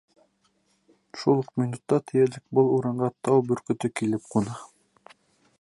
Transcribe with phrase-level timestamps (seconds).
[1.19, 4.61] Шул уҡ минутта тиерлек был урынға тау бөркөтө килеп ҡуна.